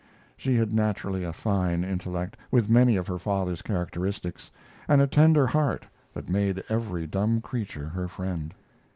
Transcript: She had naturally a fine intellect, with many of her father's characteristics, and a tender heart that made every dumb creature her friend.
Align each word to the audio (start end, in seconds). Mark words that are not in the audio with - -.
She 0.35 0.55
had 0.55 0.73
naturally 0.73 1.23
a 1.23 1.31
fine 1.31 1.83
intellect, 1.83 2.35
with 2.49 2.67
many 2.71 2.95
of 2.95 3.05
her 3.05 3.19
father's 3.19 3.61
characteristics, 3.61 4.49
and 4.87 4.99
a 4.99 5.05
tender 5.05 5.45
heart 5.45 5.85
that 6.15 6.27
made 6.27 6.63
every 6.69 7.05
dumb 7.05 7.39
creature 7.39 7.89
her 7.89 8.07
friend. 8.07 8.51